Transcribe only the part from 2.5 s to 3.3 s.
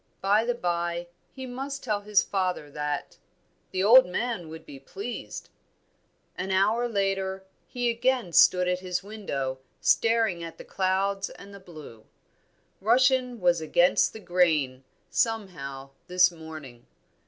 that;